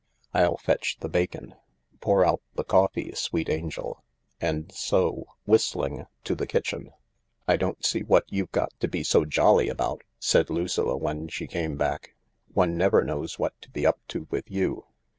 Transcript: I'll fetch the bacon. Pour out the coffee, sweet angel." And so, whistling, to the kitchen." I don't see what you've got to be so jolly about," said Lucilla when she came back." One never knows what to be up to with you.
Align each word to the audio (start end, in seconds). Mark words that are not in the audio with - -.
I'll 0.33 0.57
fetch 0.57 0.97
the 0.99 1.09
bacon. 1.09 1.53
Pour 1.99 2.25
out 2.25 2.41
the 2.55 2.63
coffee, 2.63 3.13
sweet 3.13 3.49
angel." 3.51 4.03
And 4.39 4.71
so, 4.71 5.27
whistling, 5.45 6.07
to 6.23 6.33
the 6.33 6.47
kitchen." 6.47 6.89
I 7.47 7.55
don't 7.55 7.85
see 7.85 8.01
what 8.01 8.23
you've 8.27 8.51
got 8.51 8.73
to 8.79 8.87
be 8.87 9.03
so 9.03 9.25
jolly 9.25 9.69
about," 9.69 10.01
said 10.17 10.49
Lucilla 10.49 10.97
when 10.97 11.27
she 11.27 11.45
came 11.45 11.77
back." 11.77 12.15
One 12.55 12.75
never 12.77 13.03
knows 13.03 13.37
what 13.37 13.53
to 13.61 13.69
be 13.69 13.85
up 13.85 13.99
to 14.07 14.25
with 14.31 14.49
you. 14.49 14.85